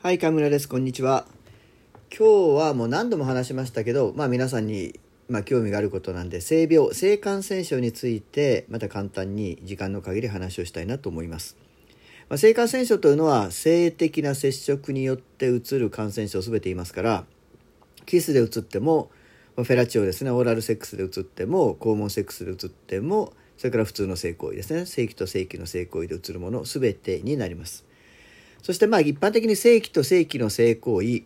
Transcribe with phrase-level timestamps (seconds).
[0.00, 0.68] はい、河村です。
[0.68, 1.26] こんにちは。
[2.16, 11.56] 今日はもう何度も話しましたけど、まあ皆さんに、まあ、興味があることなんで、性病、性感染症について、また簡単に時間の限り話をしたいなと思います。
[12.28, 17.24] まあ、性感染症というのは、性的な接触によってうつる感染症を全て言いますから、
[18.06, 19.10] キスでうつっても、
[19.64, 27.88] フェラチオですね、オーラルセックスでうつっても、肛門セックスでうつっても、それから普通の性行為ですね、正規と正規の性行為でうつるもの、全てになります。
[28.62, 31.22] そしてまあ一般的に正規と正規の性行為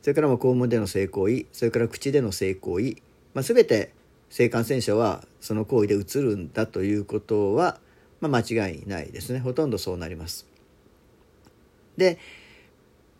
[0.00, 2.96] それからも肛門での性行為それから口での性行為、
[3.34, 3.92] まあ、全て
[4.30, 7.78] 性感染症はその行為でうつるんだということは、
[8.20, 10.46] まあ、間違いないですねほとんどそうなります。
[11.96, 12.18] で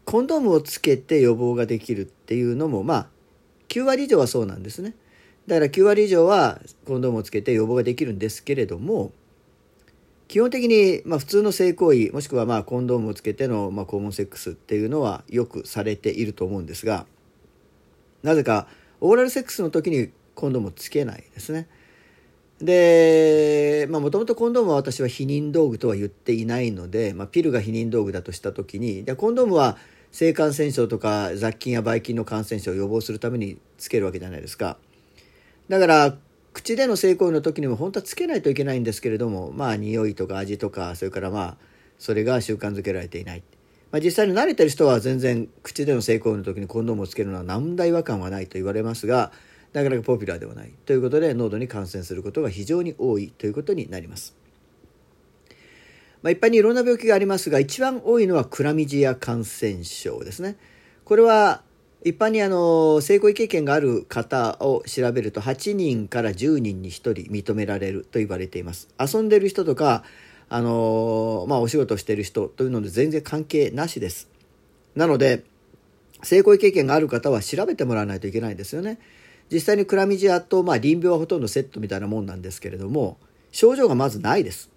[0.04, 3.08] コンドームをつけて予防ができるっていうのもまあ
[3.72, 4.94] 9割以上はそうなんですね。
[5.46, 9.12] だから9割以上はコンドームをつけて予防ができるんですけれども
[10.28, 17.06] 基本的に、まあ、普通の性行為もしくはまあコンドームをつけての、まあ、肛門セックスっていうのはよくされていると思うんですが
[18.22, 18.68] なぜか
[19.00, 21.66] オーラルセックスの時にコンドームをつけないですね。
[22.60, 29.76] でもともとコンドームは私は避妊道具とは言っていないので、まあ、ピルが避妊道具だとした時にでコンドームは
[30.12, 34.76] 性感染症とか雑菌やばい菌の感染症を予防するためにつけるわけじゃないですか。
[35.68, 36.16] だから
[36.52, 41.56] 口での性行為の時にも本当はつけないといけないんですけれどもまあ匂いとか味とかそれからまあ
[41.98, 43.42] それが習慣づけられていない、
[43.90, 49.32] まあ、実際に慣れてる人は全然口での性行為の時にコンドームをつけるのは何ら違和感はないと言われますが
[49.72, 54.41] なかなかポピュラーではないということで喉に感染することが非常に多いということになります。
[56.22, 60.56] まあ、一般にいろんな病気がありますが一番多いのはクラミジア感染症ですね。
[61.04, 61.62] これは
[62.04, 68.88] 一般にあの性行為経験がある方を調べると8人から10人に1人認められると言われています。
[68.98, 70.04] 遊んでる人とか
[70.48, 74.28] あのまあお仕事してる人というので全然関係なしです。
[74.94, 75.44] なので
[76.22, 78.98] 性行為経験がある方は調べてもらわないといけないんですよね。
[79.50, 83.18] 実際にクラミジアと、まあ、淋病はほとんどセットみたいなもんなんですけれども
[83.50, 84.71] 症状がまずないです。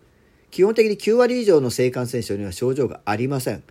[0.56, 3.64] 基本的に9割以上の性感染症には症状がありません。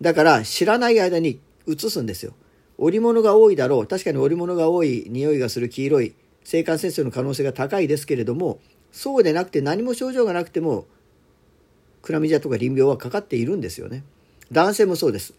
[0.00, 2.34] だから知らない間にうつすんですよ。
[2.78, 3.88] 織物が多いだろう。
[3.88, 8.60] 確かに織物が多い匂いがする黄色い性感染症の可能性が高いですけれども
[8.92, 10.86] そうでなくて何も症状がなくても
[12.02, 14.04] クラミジアとか淋病はかかっているんですよね。
[14.52, 15.34] 男性もそうです。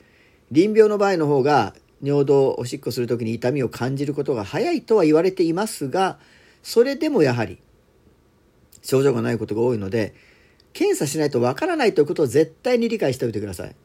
[0.51, 6.19] 淋病の場合の方が尿道おしっこする時に痛みを感じることが早いとは言われていますが
[6.61, 7.59] それでもやはり
[8.81, 10.32] 症状がないことが多いので
[10.73, 13.75] 検査しないとわからないということを絶対に理解しておいてください。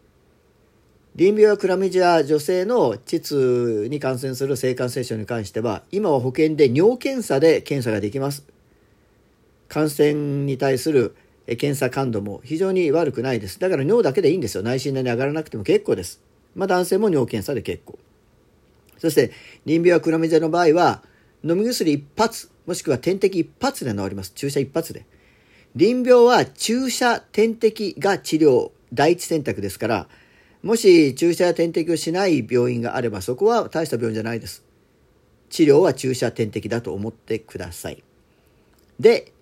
[1.14, 8.46] 淋病やクラミジア女性の膣に感染する性感染症に関しては今は保険で尿検査で検査ができます。
[9.68, 11.14] 感染に対する
[11.46, 13.58] 検査感度も非常に悪くないです。
[13.58, 14.62] だから尿だけでいいんですよ。
[14.62, 16.20] 内心に上がらなくても結構です。
[16.54, 17.98] まあ男性も尿検査で結構。
[18.98, 19.32] そして
[19.64, 21.02] 淋病やクラミジアの場合は
[21.44, 24.32] 飲み薬一発もしくは点滴一発で治ります。
[24.34, 25.04] 注射一発で。
[25.76, 30.08] 淋病は注射点滴が治療第一選択ですから
[30.62, 34.64] もし注射や点滴をしない病院があればそこは大した病院じゃないです。
[35.50, 38.02] 治療は注射点滴だと思ってください。
[38.98, 39.32] で、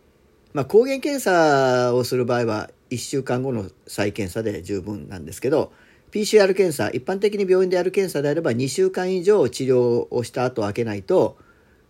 [0.53, 5.73] まあ、抗原検査をする場合は1週間後の再検査で十分なんですけど
[6.13, 11.37] PCR 検査一般的に病院でやる検査であれば2週間以上治療をした後開けないと、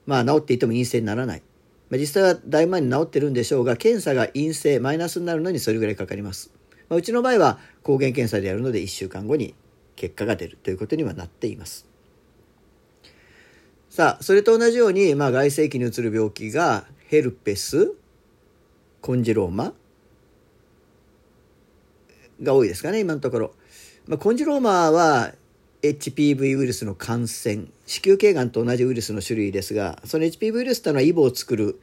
[0.06, 1.42] まあ、治っていても陰性にならない。
[1.88, 6.50] まあ、実際はだいぶ前に治ってるんでしょうが検査が陰性マイナスになるのにそれぐらいかかります。
[6.88, 9.54] まあ、うちの場合は抗原検査でやるので1週間後に
[9.94, 11.86] 結果が出るということにはなっています。
[13.88, 17.94] さあ、それと同じように、まあ、外性器にうつる病気がヘルペス、
[19.00, 19.72] コンジローマ
[22.42, 23.54] が多いですかね、今のところ。
[24.06, 25.32] まあ、コンジローマは
[25.90, 31.80] HPV ウイルスの感染、子宮頸がんと同じウイルスの種類ですが、その HPV ウイルスというのはイボを作る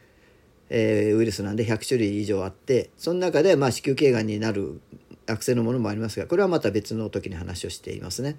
[0.75, 4.81] えー、ウイルスなんで100種類以上あってその中で、まあ、子宮頸がんになる
[5.27, 8.37] 悪性のものもありますがこれはまた別の時に話をしていますね。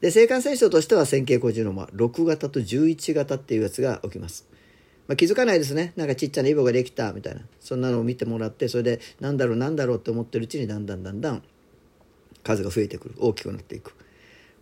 [0.00, 4.48] で性感染症としては線形コジノマ6型と11型っていうやつが起きます。
[5.06, 11.42] まあ、気づかないですねなんかちっちゃなイボができたみたいなそんなのを見てもらってそれでなんだろうなんだろうって思ってるうちにだんだんだんだん
[12.44, 13.94] 数が増えてくる大きくなっていく。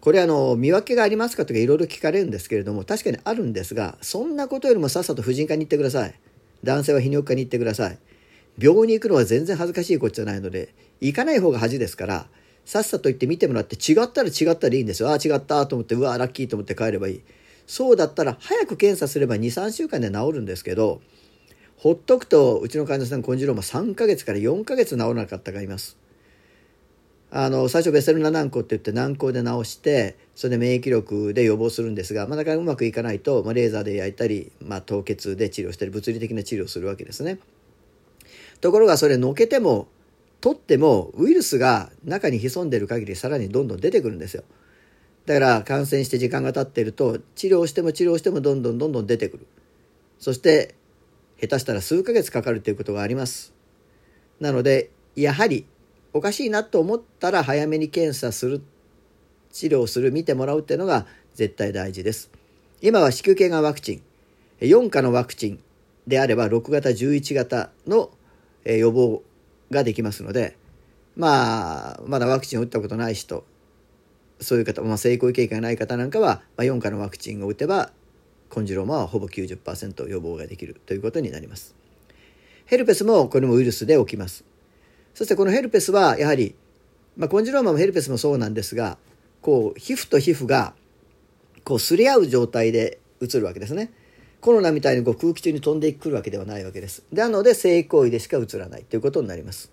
[0.00, 6.14] これあの見分けがありますかとかいろいろ聞かれるんですけれども確かにあるんですがそんなことよりもさっさと婦人科に行ってください。
[6.62, 7.98] 男性は泌尿器科に行ってください。
[8.58, 12.26] 病院に行くのは全然恥ずかしいことじゃないので、行かない方が恥ですから、
[12.66, 15.08] さっさと行って見てもらって違ったら違ったらいいんですよ。
[15.08, 17.22] ああ、違ったと思って、うわ、ラッキーと思って帰ればいい。
[17.66, 21.00] そうだったら早く検査すれば2、3週間で治るんですけど、
[21.78, 25.96] ほっとくとうちの患者さんコンジローマ3ヶ月から4ヶ月治らなかったがいます
[27.32, 37.38] あの最初ベセルナ軟膏って言って軟膏で治してそれで免疫力で予防するんですが、まあ、なかなかうまくいかないと、まあ、レーザーで焼いたり、まあ、凍結で治療したり物理的な治療をするわけですね。
[38.60, 39.86] ところがそれのけても
[40.40, 44.42] 取ってもウイルスが中に潜んでる限りさらにどんどん出てくるんですよ。
[45.26, 49.46] だから感染して時間が経ってると治療しても治療してもどんどんどんどん出てくる。
[50.18, 50.74] そして
[51.40, 53.54] 下手したら数ヶ月かかるということがあります。
[54.40, 55.66] なのでやはり
[56.12, 58.62] おかしいなと思ったら早めに検査する
[59.52, 62.30] 治療する見てもらうっていうのが絶対大事です。
[62.82, 64.02] 今は子宮頸がんワクチン。
[64.60, 65.60] 4価のワクチン
[66.06, 68.10] であれば6型11型の
[68.64, 69.22] 予防
[69.70, 70.56] ができますので
[71.16, 73.44] まあまだワクチンを打ったことない人
[74.40, 77.90] そういう方、まあ、成功経験がない方なんかは、まあ、4価のワクチンを打てば
[78.48, 81.76] コンジローマはほぼ90%予防ができるということになります。
[82.66, 84.44] ヘルペスもこれもウイルスで起きます。
[85.20, 86.54] そしてこのヘルペスはやはり、
[87.18, 88.96] まあ、コンジローマもヘルペスもそうなんですが
[89.42, 90.72] こう皮膚と皮膚が
[91.62, 93.92] こうすり合う状態でうつるわけですね。
[94.40, 97.04] コロナみたいにこう空気中に飛んでくるわけではないわけです。
[97.12, 99.70] なので性行為でしかうつらないということになります、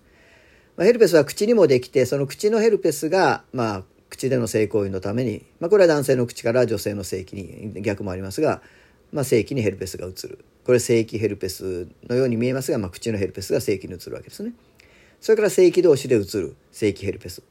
[0.76, 8.60] まあ、ヘルペスは口にもできてその口のヘルペスがまあ口での性行為のために、まあ、これは男性の口から女性の性器に逆もありますが、
[9.12, 10.44] まあ、性器にヘルペスがうつる。
[10.66, 14.52] これ性器ヘルペスのように見えますが、まあ、口のヘルペスが性器にうつるわけですね。
[15.20, 17.42] それから正規同士でうつる正規ヘルペス。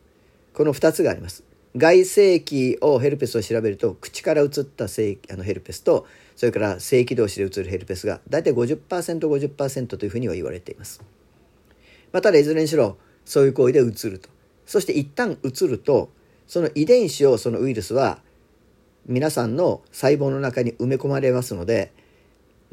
[0.53, 1.43] この2つがあります。
[1.75, 11.03] 外性器をヘルペスを調べると口からうつった性あのヘルペスとそれから正規同士でうつるヘルペスが大体 50%50% 50%というふうには言われています。
[12.11, 14.29] まあ、ただいずれにしろそういう行為でうつると。
[14.65, 16.09] そして一旦うつると
[16.47, 18.19] その遺伝子をそのウイルスは
[19.05, 21.93] 皆さんの細胞の中に埋め込まれますので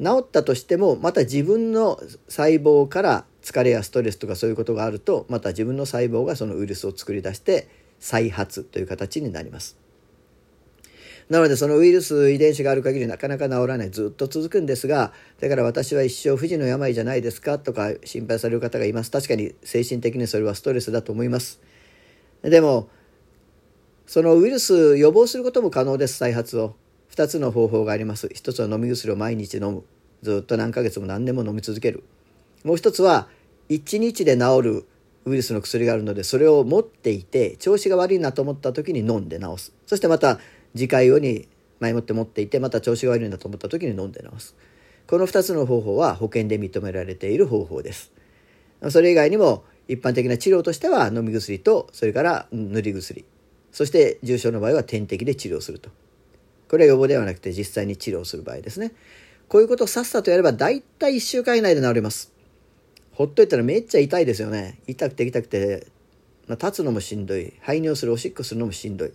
[0.03, 7.69] 治ったとしてもまた自分の細胞から疲れやストレスとかそういうことがあるとまた自分の細胞がそのウイルスを作り出して
[7.99, 9.77] 再発という形になります。
[11.29, 13.91] なのでそのウイルス遺伝子がある限りなかなか治らない。
[13.91, 19.11] ずっと続くんですがだから私は一生不治の病じゃないですかとか心配される方がいます。
[19.11, 21.61] 確かに精神的にそれはストレスだと思います。
[22.41, 22.89] でも
[24.07, 26.17] そのウイルス予防することも可能です。
[26.17, 26.75] 再発を。
[27.11, 28.29] 2つの方法があります。
[28.33, 29.83] 一つは飲み薬を毎日飲む。
[30.21, 32.03] ずっと何ヶ月も何年も飲み続ける。
[32.63, 33.29] もう一つは
[33.69, 34.85] 1日で治る
[35.25, 39.73] ウイルスの薬があるのでそれを持っていて調子が悪いなと思った時に飲んで治す。
[39.87, 40.39] そしてまた
[40.75, 41.47] 次回用に
[41.79, 44.55] 前もって持っていてまた調子が悪いなと思った時に飲んで治す。
[45.07, 48.11] この2つの方法は保険で認められている方法です。
[48.89, 53.25] それ以外にも一般的な治療としては飲み薬とそれから塗り薬。
[53.71, 55.89] そして重症の場合は点滴で治療すると。
[56.69, 58.91] これは予防ではなくて実際に治療する場合ですね。
[59.47, 62.34] こういうことをさっさとやれば大体1週間以内で治ります。
[63.15, 64.77] ほっといたらめっちゃ痛いですよね。
[64.87, 65.87] 痛くて痛くて、
[66.47, 67.53] まあ、立つのもしんどい。
[67.61, 69.11] 排尿するおしっこするのもしんどい。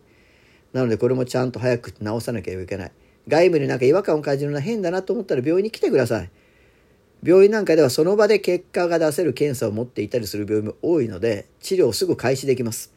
[0.72, 2.92] なのでこれもちゃんと早く治さなきゃいけない。
[3.28, 6.30] 外部になんか違和感を感じるのは変だなと思ったら病院に来てください。
[7.22, 12.94] 病院なんかではその場で結果が出せる検査を持っていたりする病院も多いので治療をすぐ開始できます。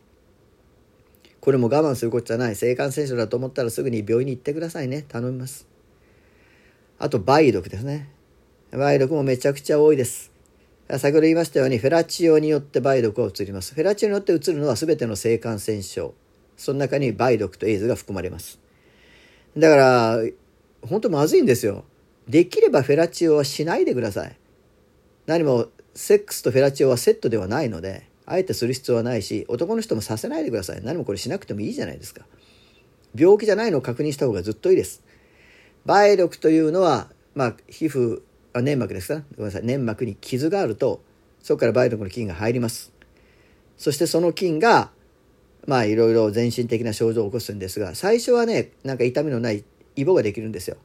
[1.41, 2.55] これも我慢することじゃない。
[2.55, 5.03] 性感染症だと思ったらすぐに病院に行ってくださいね。
[5.09, 5.67] 頼みます。
[6.97, 8.09] あと梅毒ですね。
[8.71, 10.32] 梅毒もめちゃくちゃ多いです。
[11.00, 13.74] 先ほど言いましたようにフェラチオによって梅毒は移ります。
[13.74, 16.13] フェラチオによって移るのは全ての性感染症。
[16.58, 18.60] その中に梅毒とエイズが含まれます。
[19.58, 20.17] だから
[20.82, 21.86] 本当まずいんですよ。
[22.27, 24.38] できればフェラチオはしないでください。
[25.25, 30.84] 何もセックスとフェラチオはセットではないのであえてする必要はないし男の人もさせないでください。
[30.84, 32.25] 何もこれしなくてもいいじゃないですか。
[33.15, 35.03] 病気じゃないのを確認した方がずっといいです。
[35.86, 38.22] 梅毒というのはまあ皮膚
[38.53, 39.24] あ粘膜ですか？
[39.36, 39.63] ごめんなさい。
[39.65, 41.01] 粘膜に傷があると
[41.41, 42.93] そこから梅毒の菌が入ります。
[43.77, 44.91] そしてその菌が
[45.65, 49.63] まあいろいろ全身的な症状を起こすんですが最初はねなんか痛みのない
[49.95, 50.77] イボができるんですよ。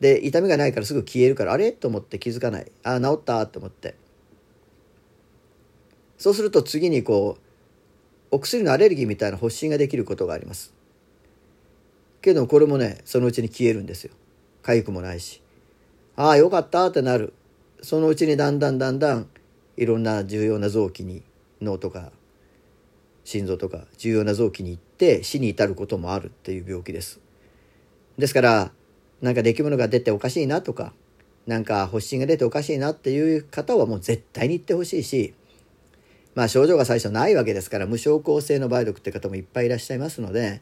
[0.00, 1.72] で痛みがないからすぐ消えるからあれ？
[1.72, 2.70] と思って気づかない。
[2.82, 3.46] ああ治った？
[3.46, 3.94] と思って。
[6.18, 7.42] そうすると次にこう
[8.30, 10.74] お薬のアレルギーみたいな発疹ができることがあります。
[12.22, 14.12] けどこれもねそのうちに消えるんですよ。
[14.64, 15.42] 痒くもないし。
[16.16, 17.32] ああよかったってなる。
[17.82, 19.28] そのうちにだんだんだんだん
[19.76, 21.22] いろんな重要な臓器に
[21.60, 22.10] 脳とか
[23.24, 27.20] 心臓とか重要な臓器に行って死に至ることもあるっていう病気です。
[28.18, 28.72] ですから
[29.20, 30.92] なんか出来物が出ておかしいなとか
[31.46, 35.34] なんか発疹が出ておかしいなっていう方はもう絶対に行ってほしいし
[36.34, 40.60] まあ症状が最初ないわけですから無症候性の梅毒って方もいっぱいいらっしゃいますので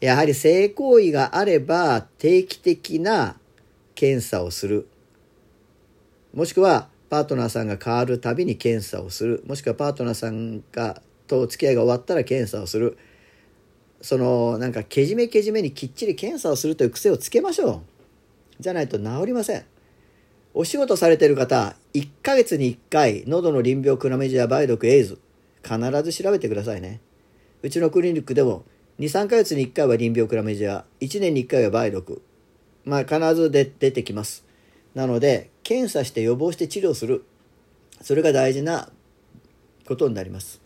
[0.00, 3.36] やはり性行為があれば定期的な
[3.96, 4.86] 検査をする。
[6.32, 9.42] もしくはパートナーさんが変わるたびに検査をする。
[9.46, 12.98] もしくはパートナーさんがとお付き合いが終わったら検査をする。
[14.02, 17.80] そのなんかけじめけじめにきっちり検査をするという癖をつけましょう。
[18.60, 19.64] じゃないと治りません。
[20.52, 25.18] お仕事されてる方1ヶ月に1回喉の淋病クラメジア梅毒エイズ
[25.62, 27.00] 必ず調べてくださいね。
[27.62, 28.64] うちのクリニックでも
[29.00, 32.22] 23ヶ月に1回は淋病クラメジア1年に1回は梅毒。
[32.86, 34.46] まあ必ずで出てきます。
[34.94, 37.24] なので検査して予防して治療する。
[38.00, 38.88] それが大事な
[39.86, 40.62] ことになります。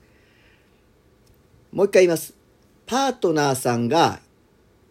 [1.73, 2.35] もう一回言います。
[2.87, 4.21] パートナーさんが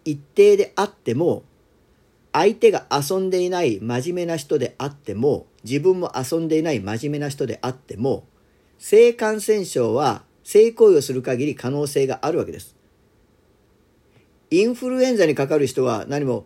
[0.04, 1.44] 一定であっても
[2.32, 8.24] 相手が遊んでいない真面目な人であっても自分も遊んでいない真面目な人であっても
[8.78, 12.76] 性感染症は性行為をする限り可能性があるわけです。
[14.52, 16.46] インフルエンザにかかる人は何も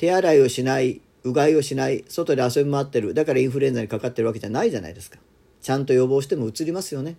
[0.00, 3.12] 手洗いをしないうがいをしない外で遊び回ってる。
[3.12, 5.18] だからインフルエンザにかかってるわけじゃないじゃないですか。
[5.60, 7.18] ちゃんと予防してもうつりますよね。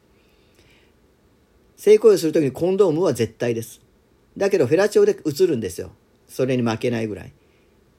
[1.77, 3.81] 性行為をする時にコンドームは絶対です。
[4.35, 5.91] だけどフェラチオでうつるんですよ。
[6.27, 7.33] それに負けないぐらい。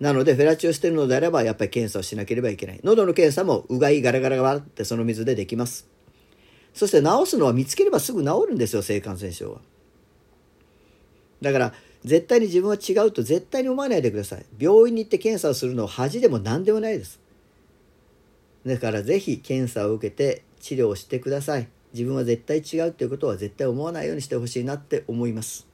[0.00, 2.80] なのでフェラチオしてるのであればやっぱり検査をしなければいけない。
[2.82, 5.88] 喉の検査もうがいガラガラガラってその水でできます。
[6.74, 9.60] そして治すのは見つければすぐ治るんですよ性感染症は。
[11.40, 11.72] だから
[12.04, 14.44] 絶対に自分は違うと絶対に思わないでください。
[14.58, 17.20] 病院に行って検査をするのは恥でも何でもないです。
[18.66, 21.68] だからぜひ検査を受けて治療をしてください。
[21.92, 25.66] 自分は絶対違うっていうことは絶対思わないようにしてほしいなって思います。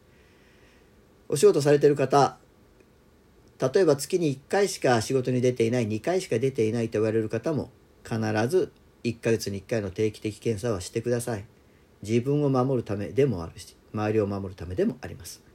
[1.29, 2.39] お仕事されてる方
[3.61, 7.71] 例えば月に1回しか仕事に出ていない2回しか出ていないと言われる方も
[8.05, 8.19] 必
[8.49, 8.73] ず
[9.05, 11.45] 1ヶ月に1回の定期的検査はしてください。
[12.03, 15.48] 自分を守るためでもあるし周りを守るためでもあります。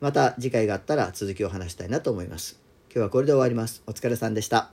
[0.00, 2.60] また次回があったら続きを話したいなと思います。
[2.90, 3.82] 今日はこれで終わります。
[3.86, 4.70] お疲れさんでした。